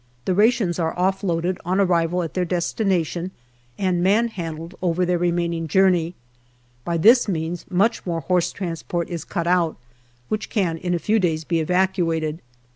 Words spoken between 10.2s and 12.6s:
which can in a few days be evacuated.